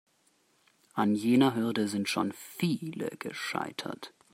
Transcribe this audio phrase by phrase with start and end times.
[0.95, 4.15] An jener Hürde sind schon viele gescheitert.